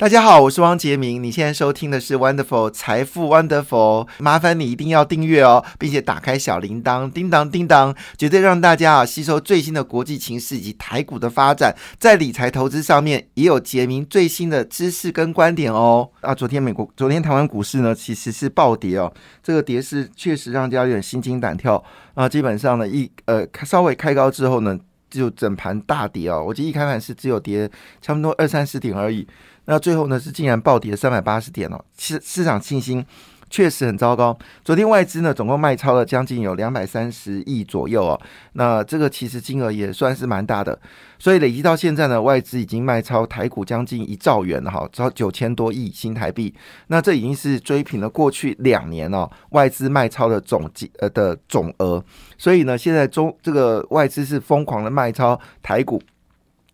[0.00, 1.22] 大家好，我是汪杰明。
[1.22, 16.08] 你现在收听的是 Wonderful 财富 Wonderful，麻烦你一定要订阅哦，并且打开小铃铛，叮当叮当，绝对让大家啊吸收最新的国际情势以及台股的发展，在理财投资上面也有杰明最新的知识跟观点哦。
[16.22, 19.12] 啊，昨天美国，昨天台湾股市呢其实是暴跌哦，
[19.42, 22.26] 这个跌势确实让大家有点心惊胆跳啊。
[22.26, 24.78] 基本上呢，一呃稍微开高之后呢，
[25.10, 26.42] 就整盘大跌哦。
[26.42, 27.70] 我记得一开盘是只有跌
[28.00, 29.26] 差不多二三十点而已。
[29.66, 33.04] 那最后呢是竟然暴跌三百八十点哦，市市场信心
[33.50, 34.38] 确实很糟糕。
[34.64, 38.20] 昨天外资呢总共卖超了将近有两百三十亿左右哦，
[38.52, 40.80] 那这个其实金额也算是蛮大的，
[41.18, 46.54] 所以累积到现在呢，外资已经卖超台股将近一兆元了哈，超九千多亿新台币。
[46.86, 52.02] 那这已经是追平了过去两年哦外资卖超的总计呃的总额，
[52.38, 56.00] 所以呢现在中这个外资是疯狂的卖超台股。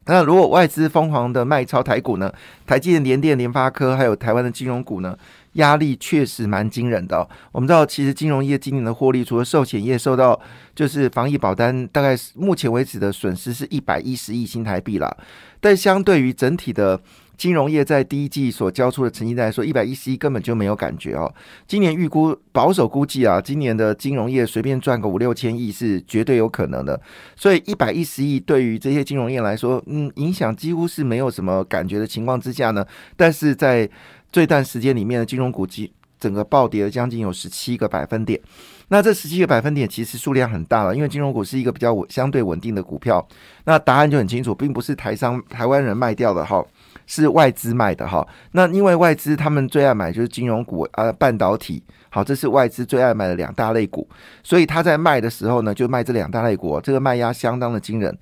[0.07, 2.33] 那如果外资疯狂的卖超台股呢？
[2.67, 5.17] 台积电、联电、联发科，还有台湾的金融股呢，
[5.53, 7.29] 压力确实蛮惊人的。
[7.53, 10.41] 我们知道，其实金融业今年的获利，除了寿险业受到
[10.75, 15.17] 就是防疫保单，大概目前为止的损失是一百一十亿新台币了。
[15.61, 17.01] 但相对于整体的。
[17.37, 21.33] 金融业在第一季所交出的成绩单来说，一百一十一根本就没有感觉哦。
[21.67, 27.01] 今年预估保守估计啊，今年的金融业随便赚个五六千亿是绝对有可能的。
[27.37, 32.85] 所以一百一十亿对于这些金融业来说，嗯，影响几乎是没有什么感觉的情况之下呢，
[33.17, 33.89] 但是在
[34.33, 38.41] 这段时间里面的金融股基整个暴跌了将近有十七个百分点。
[38.89, 43.27] 那这十七个百分点其实数量很大了，因为金融股是一个比较稳相对稳定的股票。
[43.65, 46.65] 那答案就很清楚，并不是台商台湾人卖掉的哈。
[47.07, 54.09] 是外资卖的哈，那因为外资他们最爱买就是金融股啊，半导体，好，这是外资最爱买的两大类股，
[54.43, 58.17] 所以他在卖的时候呢，就卖这两大类股，这个卖压相当的惊人。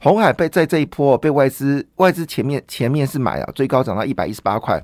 [0.00, 4.80] 红海被在这一波被外资外资前面前面是买啊，最高涨到一百一十八块，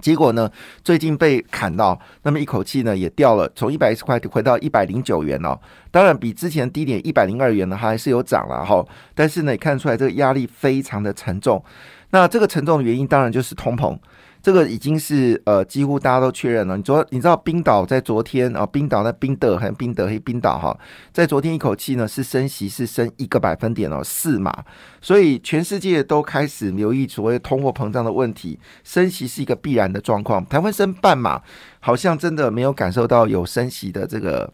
[0.00, 0.48] 结果呢，
[0.84, 5.58] 最近被砍到，那么一口气呢也掉了，从一百一十块回到一百零九元哦。
[5.90, 8.86] 当然比之前低点一百零二元呢还是有涨了哈，
[9.16, 11.60] 但是呢也看出来这个压力非常的沉重。
[12.10, 13.96] 那这个沉重的原因当然就是通膨，
[14.42, 16.76] 这个已经是呃几乎大家都确认了。
[16.76, 20.76] 你昨你知道冰岛在昨天啊，冰岛那冰德还有冰德黑冰岛哈，
[21.12, 24.52] 在昨天一口气呢是升息是升一个百分点哦四码，
[25.00, 30.44] 所以全世界都开始留意所谓通货膨胀的问题，升息是一个必然的状况。
[30.46, 31.40] 台湾升半码，
[31.78, 34.52] 好像真的没有感受到有升息的这个。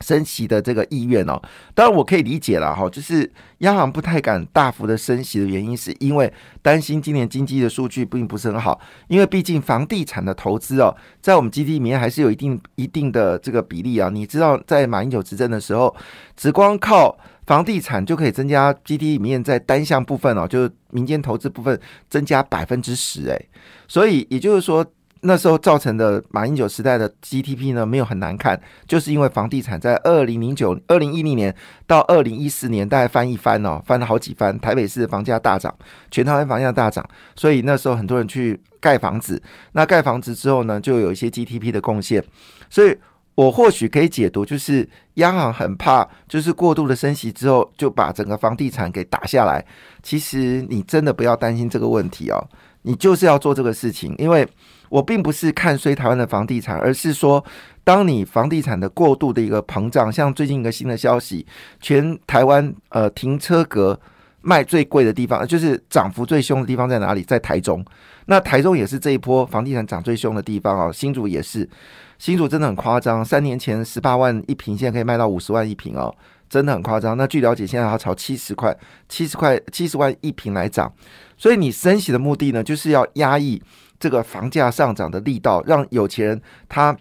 [0.00, 1.40] 升息的这个意愿哦，
[1.74, 14.08] 当然我可以理解了哈，就是央行不太敢大幅的升息的原因，是因为担心今年经济的数据并不是很好，因为毕竟房地产的投资哦，在我们 GDP 里面还是有一定一定的这个比例啊。
[14.08, 15.94] 你知道，在马英九执政的时候，
[16.34, 21.78] 只光靠房地产就可以增加 GDP 里面在单项部分哦，就是民间投资部分
[22.08, 23.48] 增加百分之十诶，
[23.86, 24.86] 所以也就是说。
[25.22, 31.54] 那时候造成的马英九时代的 GDP 呢，没有很难看，就是因为房地产在二零零九、二零一零年
[31.86, 35.74] 到二零一四年大概翻一番哦，翻了好几番，台北市的房价大涨，
[36.10, 39.42] 全台湾房价大涨，所以那时候很多人去盖房子。
[39.72, 42.24] 那盖房子之后呢，就有一些 GDP 的贡献。
[42.70, 42.96] 所以
[43.34, 49.64] 我或许可以解读，就是央行很怕，就是过度的升息之后，就把整个房地产给打下来。
[50.02, 52.48] 其实你真的不要担心这个问题哦，
[52.82, 54.46] 你就是要做这个事情，因为。
[54.90, 57.44] 我并不是看衰台湾的房地产，而是说，
[57.84, 61.46] 当你房地产的过度的一个膨胀，像最近一个新的消息，
[61.80, 63.96] 全台湾呃停车格
[64.40, 67.22] 卖最贵的地方，就是涨幅最凶的地方在哪里？
[67.22, 67.84] 在台中。
[68.26, 70.92] 那台中也是这一波房地产涨最凶的地方哦。
[70.92, 71.70] 新竹也是，
[72.18, 76.12] 新竹真的很夸张，三年前十八万一平，现在可以卖到五十万一平哦，
[76.50, 77.16] 真的很夸张。
[77.16, 78.76] 那据了解，现在要朝七十块、
[79.08, 80.92] 七十块、七十万一平来涨。
[81.38, 83.62] 所以你升息的目的呢，就是要压抑。
[84.00, 86.96] 这个房价上涨的力道，让有钱人他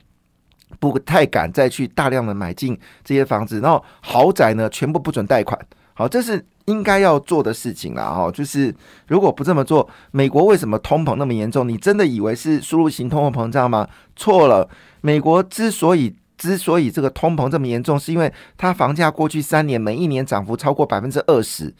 [0.81, 5.57] 不太敢再去大量的买进这些房子，然后豪宅呢全部不准贷款。
[5.93, 8.13] 好，这是应该要做的事情啦。
[8.13, 8.75] 哈，就是
[9.07, 11.65] 如果不这么做，美国为什么通膨那么严重？
[11.65, 13.87] 你真的以为是输入型通货膨胀吗？
[14.17, 14.69] 错了，
[14.99, 21.71] 美国之所以之所以这个通膨这么严重，是因为它房价过去三年每一年涨幅超过百分之二十，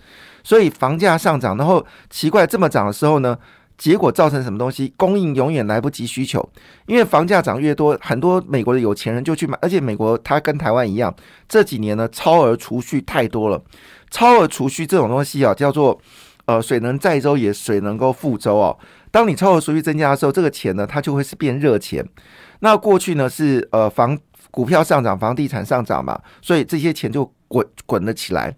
[0.44, 3.36] 所以房价上涨，然后奇怪这么涨的时候呢？
[3.78, 4.94] 结果造成什么东西？
[4.98, 6.46] 供应永远来不及需求，
[6.86, 11.16] 因为房价涨越多，很多美国的有钱人就去买，而且美国它跟台湾一样，
[11.48, 13.64] 这几年呢超额储蓄太多了。
[14.12, 15.98] 超额储蓄这种东西啊，叫做
[16.44, 18.78] 呃水能载舟也水能够覆舟哦。
[19.12, 22.06] 当你超额储蓄增加的时候，这个钱呢它就会是变热钱。
[22.60, 24.18] 那过去呢是呃房
[24.52, 28.56] 股票上涨，房地产上涨嘛，所以这些钱就滚滚了起来。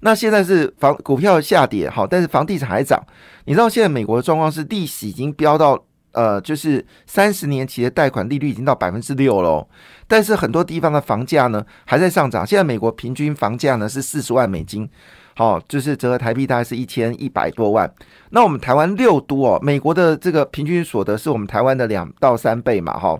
[0.00, 3.02] 那现在是房股票下跌，好，但是房地产还涨。
[3.46, 5.82] 你知道现在美国的状况是利息已经飙到
[6.12, 9.66] 呃，就是三十年期的贷款利率已经到百分之六了，
[10.06, 12.46] 但是很多地方的房价呢还在上涨。
[12.46, 14.88] 现在美国平均房价呢是四十万美金，
[15.36, 17.92] 好，就是折合台币大概是一千一百多万。
[18.30, 23.18] 那我们台湾六都哦，美国的这个平均所得是我们台湾的两到三倍嘛，哈。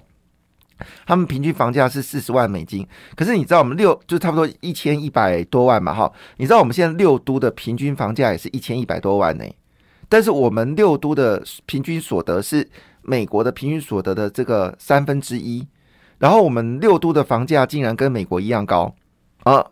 [1.07, 9.45] 他们平均房价是四十万美金，可是你知道我们六就差不多一千一百多万嘛，哈，你知道我们现在六都的平均房价也是一千一百多万呢，
[10.09, 12.69] 但是我们六都的平均所得是
[13.03, 15.67] 美国的平均所得的这个三分之一，
[16.19, 18.95] 然后我们六都的房价竟然跟美国一样高。
[19.45, 19.65] 啊，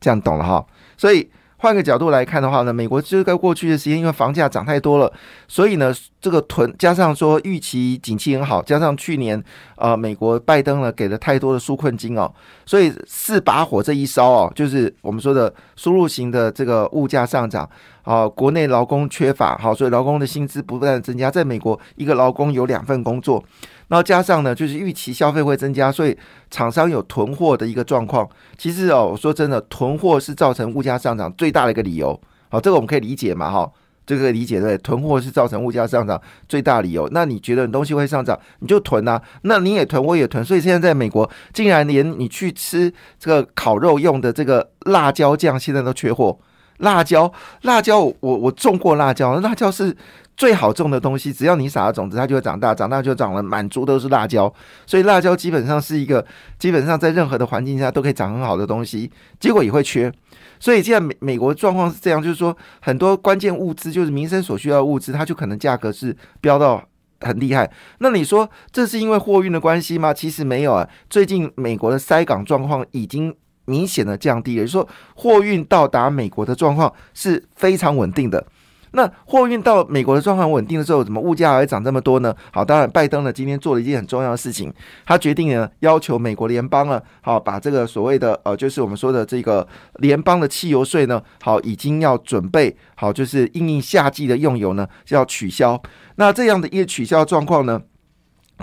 [0.00, 1.30] 这样懂了哈，所以。
[1.58, 5.12] 换个角度来看的话呢，美国就是在过去的时间，因为房价涨太多了，
[5.46, 9.42] 所以呢，这个囤加上说预期景气很好，加上去年
[9.76, 12.32] 呃美国拜登呢给了太多的纾困金哦，
[12.64, 17.68] 所以四把火这一烧哦，就是我们说的输入型的这个物价上涨
[18.02, 23.44] 啊，国内劳工缺乏好，所以劳工的薪资不断增加，在美国一个劳工有两份工作。
[23.88, 26.16] 然后加上呢，就是预期消费会增加，所以
[26.50, 28.28] 厂商有囤货的一个状况。
[28.56, 32.18] 其实哦，我说真的，囤货是造成物价上涨最大的一个理由。
[32.50, 33.50] 好，这个我们可以理解嘛？
[33.50, 33.70] 哈，
[34.06, 37.08] 这个理解对，囤货是造成物价上涨最大理由。
[37.12, 39.22] 那你觉得你东西会上涨，你就囤啊？
[39.42, 46.38] 那你也囤，我也囤，所以现在在美国，竟然连你去吃这个烤肉用的这个辣椒酱，现在都缺货。
[46.78, 47.32] 辣椒，
[47.62, 49.96] 辣椒，我我种过辣椒，辣椒是。
[50.36, 54.54] 最好种的东西，只要你撒了种子，它就会长大，长大就长了满株都是辣椒。
[54.86, 56.24] 所以辣椒基本上是一个，
[56.60, 59.10] 基本上在任何的环境下都可以长很好的东西，
[59.40, 60.12] 结果也会缺。
[60.60, 66.84] 所以现在美美国状况是这样，就是说很多关键物资，就是民生所需要的物资，它就可能价格是飙到
[67.18, 67.68] 很厉害。
[67.98, 70.14] 那你说这是因为货运的关系吗？
[70.14, 70.88] 其实没有啊。
[71.10, 73.34] 最近美国的塞港状况已经
[73.68, 78.44] 明显的降低了，就是说货运到达美国的状况是非常稳定的。
[78.92, 82.34] 那货运到美国的状况稳定的时候，怎么物价还会涨这么多呢？
[82.50, 84.72] 好，当然拜登呢今天做了一件很重要的事情，
[85.04, 95.78] 他决定呢要求美国联邦呢，好把这个所谓的呃，就是我们说的这个联邦的汽油税呢，好已经要准备好，就是应应夏季的用油呢要取消。
[96.16, 97.82] 那这样的一个取消状况呢？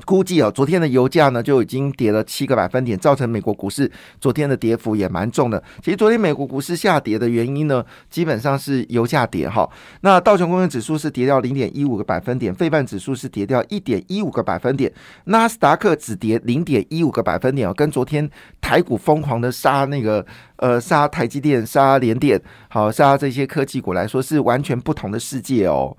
[0.03, 3.89] 估计啊，昨天的油价呢就已经跌了七个百分点，造成美国股市
[4.19, 5.63] 昨天的跌幅也蛮重的。
[5.81, 9.69] 其实昨天美国股市下跌的原因呢，基本上是油价跌哈。
[10.01, 14.91] 那道琼工业指数是跌掉零点一五个百分点，费半指数是跌掉一点一五个百分点，
[15.25, 20.25] 纳斯达克只跌零点一五个百分点哦，跟昨天台股疯狂的杀那个
[20.57, 25.95] 呃杀台积电、杀联电、好杀这些科技股来说，是完全不同的世界哦。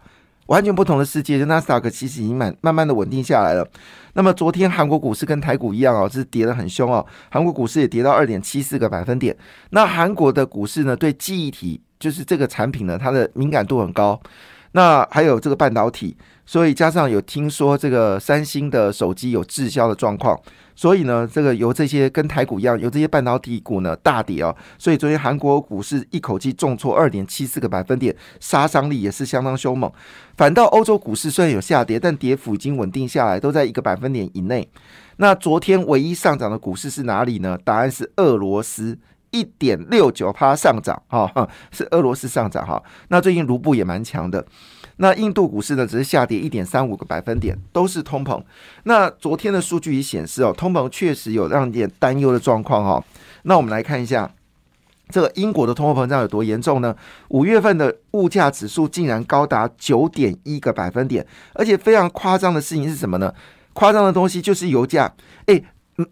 [0.46, 3.66] 完全不同的世界，就纳斯达克其实已经慢慢慢的稳定下来了。
[4.14, 7.04] 那么昨天韩国股市跟台股一样哦，是跌得很凶哦。
[7.30, 9.36] 韩国股市也跌到二点七四个百分点。
[9.70, 14.20] 那韩国的股市呢，对记忆体就是这个产品呢，它的敏感度很高。
[14.72, 16.16] 那还有这个半导体，
[16.46, 20.40] 所以加上有听说这个三星的手机有滞销的状况。
[20.78, 24.54] 所以呢，这个由这些跟台股一样，由这些半导体股呢大跌哦。
[24.76, 29.90] 所以昨天韩国股市一口气重挫二点七四个百分点，杀伤力也是相当凶猛。
[30.36, 34.68] 反倒欧洲股市虽然有下跌，但跌幅已经稳定下来，都在一个百分点以内。
[35.16, 37.58] 那昨天唯一上涨的股市是哪里呢？
[37.64, 38.98] 答案是俄罗斯，
[39.30, 42.82] 一点六九趴上涨哈，是俄罗斯上涨哈。
[43.08, 44.44] 那最近卢布也蛮强的。
[44.96, 48.42] 那印度股市呢，只是下跌一点三五个百分点，都是通膨。
[48.84, 53.04] 那昨天的数据也显示哦，通膨确实有让点担忧的状况哦。
[53.42, 54.30] 那我们来看一下，
[55.10, 56.96] 这个英国的通货膨胀有多严重呢？
[57.28, 63.32] 五月份的物价指数竟然高达九点一个百分点，而且非常夸张的事情是什么呢？
[63.72, 65.14] 夸张的东西就是油价，
[65.46, 65.64] 诶。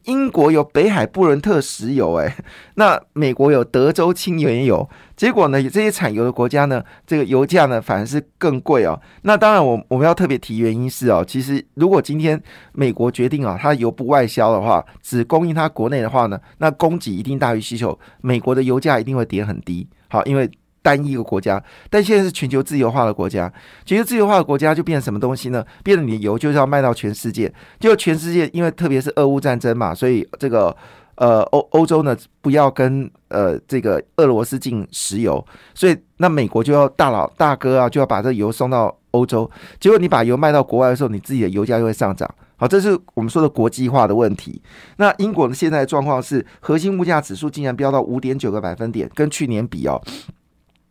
[0.04, 2.36] 英国有北海布伦特石油，哎，
[2.76, 8.98] 那美国有德州轻原油，结果呢，这些产油的国家呢，这个油价呢反而是更贵哦。
[9.22, 19.86] 那当然，我我们要特别提原因是哦，其实如果今天美国决定啊，它油不外销的话，只供应它国内的话呢，那供给一定大于需求，美国的油价一定会跌很低。
[20.08, 20.50] 好，因为。
[20.84, 23.50] 单一一个国家，但现在是全球自由化的国家。
[23.86, 25.64] 全球自由化的国家就变成什么东西呢？
[25.82, 27.50] 变成你的油就是要卖到全世界，
[27.80, 30.76] 就全世界，因为特别是俄乌战争嘛，所以这个
[31.14, 35.42] 呃欧欧洲呢不要跟呃这个俄罗斯进石油，
[35.74, 39.50] 所以那美国就要大佬大哥啊就要把这油送到欧洲。
[39.80, 42.28] 结果你把油卖到国外的时候，你自己的油价就会上涨。
[42.56, 44.60] 好，这是我们说的国际化的问题。
[44.98, 49.98] 那英国的现在状况是核心物价指数竟然飙到五点九个百分点，跟去年比哦。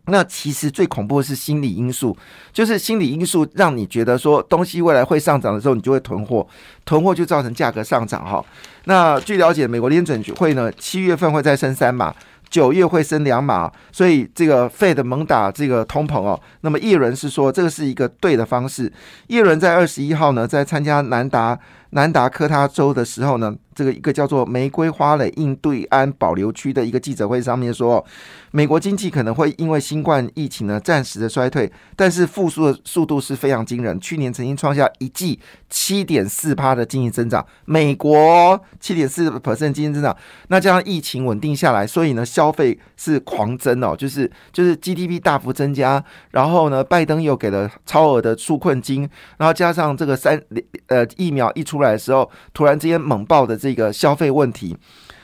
[0.08, 2.16] 那其实最恐怖的是心理因素，
[2.52, 6.46] 就是心理因素让你觉得说东西未来会上涨的时候，你就会囤货，
[6.84, 8.44] 囤货就造成价格上涨哈。
[8.86, 12.14] 那据了解，美国联准会呢七月份会再升三码，
[12.50, 16.40] 九月会升两码，所以这个 Fed 猛打这个通膨哦。
[16.62, 18.92] 那么叶伦是说这个是一个对的方式。
[19.28, 21.58] 叶伦在二十一号呢，在参加南达。
[21.94, 28.04] 南达科他州的时候呢，这个一个叫做玫瑰花蕾印第安保留区的一个记者会上面说，
[28.50, 34.00] 美国经济可能会因为新冠疫情呢暂时的衰退，但是复苏的速度是非常惊人。
[34.00, 49.08] 去年曾经创下一季七点四趴的经济增长，美国七点四 percent 经济增长，那加上疫情稳定下来，所以呢消费是狂增哦，就是就是 GDP 大幅增加，然后呢拜登又给了超额的纾困金，
[49.38, 50.42] 然后加上这个三
[50.88, 51.83] 呃疫苗一出。
[51.84, 54.76] 来的时候，突然之间猛爆的这个消费问题，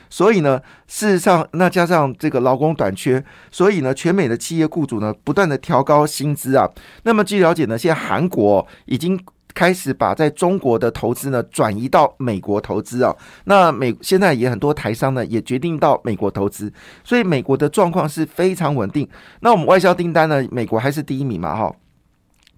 [0.08, 6.68] 所以呢，事实上，那加上这个劳工短缺，所以呢，全美的企业雇主呢，不断的调高薪资啊。
[7.02, 9.18] 那么据了解呢，现在韩国已经
[9.52, 13.14] 开始把在中国的投资呢，转移到美国投资啊。
[13.44, 19.08] 那美现在也很多台商呢，也决定到美国投资，所以美国的状况是非常稳定。
[19.40, 21.72] 那我们外销订单呢，美国还是第一名嘛，哈。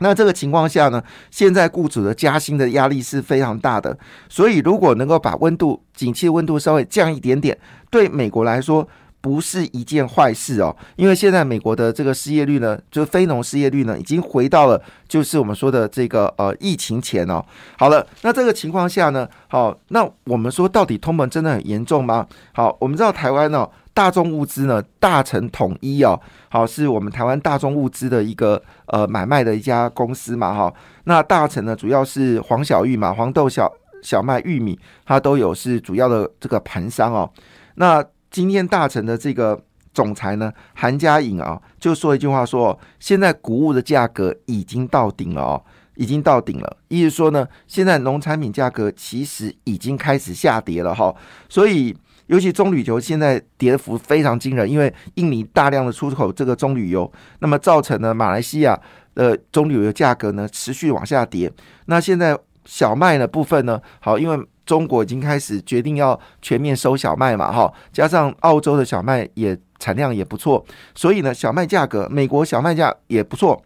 [0.03, 3.97] 那这个情况下呢，现在雇主的加薪的压力是非常大的，
[4.29, 7.57] 所以如果能够把温度、景气温度稍微降一点点，
[7.91, 8.87] 对美国来说
[9.21, 10.77] 不是一件坏事哦。
[10.97, 17.43] 因为现在美国的这个失业率呢，就非农失业率呢，已经回到了就是我们说的这个呃疫情前哦。
[17.79, 22.27] 好了，那这个情况下呢，好，那我们说到底通膨真的很严重吗？
[22.53, 23.69] 好，我们知道台湾呢。
[23.95, 26.19] 大众物资呢，大成统一哦，
[26.49, 30.73] 好，是我们台湾大众物资的一个呃买卖的一家公司嘛，哈。
[31.05, 33.71] 那大成呢，主要是黄小玉嘛，黄豆、小
[34.03, 37.31] 小麦、玉米，它都有是主要的这个盘商哦。
[37.75, 45.63] 那今天大成的这个总裁呢，韩家颖啊，就说一句话说，现在谷物的价格已经到顶了哦，
[45.97, 51.15] 已经到顶了，意思说呢，现在农产品价格其实已经开始下跌了哈，
[51.51, 51.95] 所以。
[52.33, 58.79] 尤其棕榈油现在跌幅非常惊人，因为印尼大量的出口这个棕榈油，那么造成了马来西亚
[59.15, 61.53] 的棕榈油价格呢持续往下跌。
[61.85, 62.35] 那现在
[62.65, 73.62] 小麦的部分呢，好，因为中国已经开始决定要全面收小麦嘛，哈，加上澳洲的小麦也产量也不错，所以呢，小麦价格美国小麦价也不错，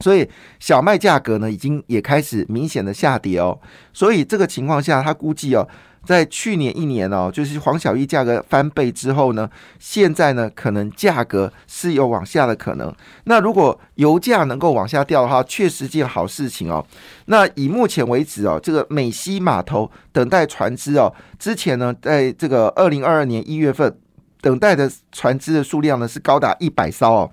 [0.00, 0.26] 所以
[0.58, 3.60] 小麦价格呢已经也开始明显的下跌哦。
[3.92, 5.68] 所以这个情况下，他估计哦。
[6.04, 12.92] 在去年一年哦，就是黄小玉价格翻倍之后呢，现在呢可能价格是有往下的可能。
[13.24, 16.84] 那如果油价能够往下掉的话，确实件好事情哦。
[17.26, 23.96] 那以目前为止哦，这个美西码头等待船只哦，之前呢在这个二零二二年一月份
[24.40, 27.30] 等待的船只的数量呢是高达一百艘哦。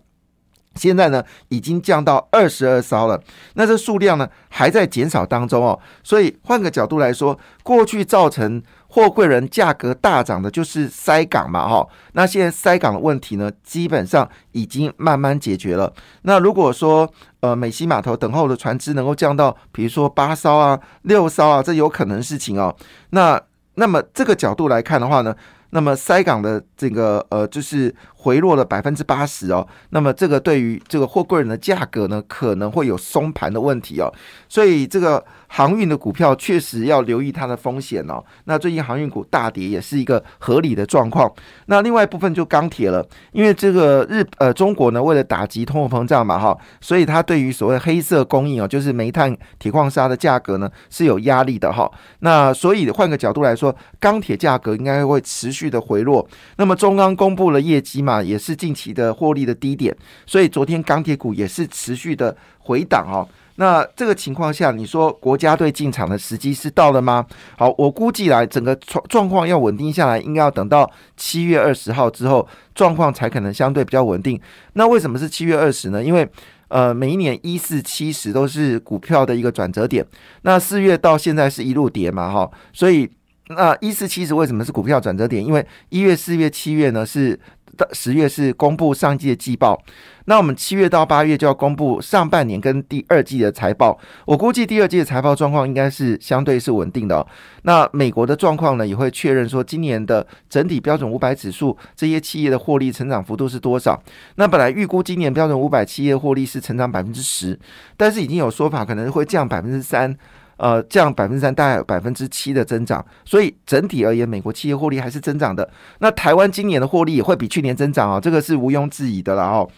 [0.79, 3.21] 现在呢，已经降到二十二艘了。
[3.55, 5.77] 那这数量呢，还在减少当中哦。
[6.03, 11.85] 所以换个角度来说，过去造成货柜人价格大涨的就是塞港嘛，哈。
[12.13, 15.93] 那现在塞港的问题呢，基本上已经慢慢解决了。
[16.23, 22.75] 那如果说呃美西码头等候的船只能够降到，比如说八艘啊、六艘啊，这有可能事情哦。
[23.11, 23.39] 那
[23.75, 25.35] 那么这个角度来看的话呢，
[25.71, 27.93] 那么塞港的这个呃就是。
[28.21, 34.11] 回落了百分之八十哦，那么这个对于这个货柜人的价格呢，可能会有松盘的问题哦，
[34.49, 38.21] 所以这个航运的股票确实要留意它的风险哦。
[38.43, 41.31] 那最近航运股大跌也是一个合理的状况。
[41.67, 51.89] 那另外一部分就钢铁了，因为这个日呃中国呢为了打击通货膨胀嘛哈，所以它对于所谓黑色供应哦，就是煤炭、铁矿砂的价格呢是有压力的哈。
[52.19, 56.25] 那所以换个角度来说，钢铁价格应该会持续续的回落。
[56.57, 58.23] 那么中钢公布了业绩嘛？
[58.23, 63.27] 也是近期的获利的低点，所以昨天钢铁股也是持续的回档哦。
[63.55, 67.25] 那这个情况下，你说国家队进场的时机是到了吗？
[67.57, 74.39] 好，我估计来整个状状况要稳定下来，应该要等到七月二十号之后，状况才可能相对比较稳定。
[74.73, 76.01] 那为什么是七月二十呢？
[76.01, 76.25] 因为
[76.69, 80.05] 呃，每一年一四七十都是股票的一个转折点。
[80.43, 83.09] 那四月到现在是一路跌嘛，哈，所以
[83.49, 85.43] 那一四七十为什么是股票转折点？
[85.43, 87.39] 因为一月、四月、七月呢是。
[87.77, 89.81] 到十月是公布上季的季报，
[90.25, 93.97] 那我们七月到八月就要公布上半年跟第二季的财报。
[94.25, 97.25] 我估计第二季的财报状况应该是相对是稳定的。
[97.61, 103.97] 那美国的状况呢，也会确认说今年的整体标准五百指数这些企业的获利成长幅度是多少。
[104.35, 107.57] 那本来预估今年标准五百企业获利是成长百分之十，
[107.95, 110.17] 但是已经有说法可能会降百分之三。
[110.59, 115.67] 呃，降百分之三，大概百分之七的增长，所以整体而言，美国企业获利还是增长的。
[115.99, 119.69] 那台湾今年的获利也会比去年增长啊，这个是毋庸置疑的了哦。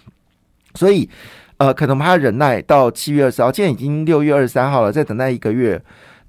[0.74, 1.08] 所以，
[1.58, 5.80] 呃，可能我们还要忍耐到七月二十号，现在已经六月二十三号了，再等待一个月。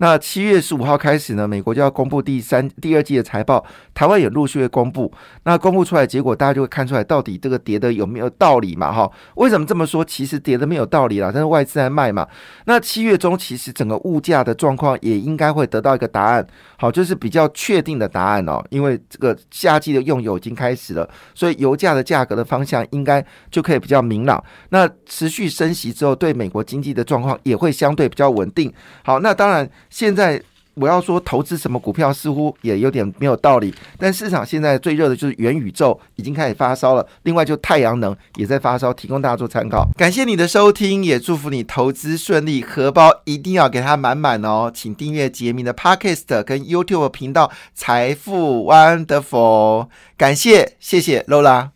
[0.03, 5.13] 那七月十五号开始呢，美国就要公布第三、第二季的财报，台湾也陆续会公布。
[5.45, 8.93] 那公布出来结果，大家就会看出来到底这个跌的有没有道理嘛？
[8.93, 10.05] 哈，为什么这么说？
[10.05, 12.27] 其实跌的没有道理啦，但是外资在卖嘛。
[12.65, 16.45] 那七月中其实整个物价的状况也应该会得到一个答案，
[16.77, 18.61] 好，就是比较确定的答案哦。
[18.71, 24.43] 因为这个夏季的用油已经开始了，所以油价的价格的方向应该就可以比较明朗。
[24.71, 28.73] 那持续升息之后，对美国经济的状况也会相对比较稳定。
[29.05, 30.43] 好，那当然现在。
[30.75, 39.87] 我要说投资什么股票似乎也有点没有道理，但市场现在最热的就是元宇宙已经开始发烧了，另外就太阳能也在发烧，提供大家做参考。
[39.99, 44.73] 感谢你的收听，也祝福你投资顺利，荷包一定要给它满满哦！
[44.75, 51.73] 请订阅杰明的 Podcast 跟 YouTube 频道财富 Wonderful，感谢谢谢 Lola。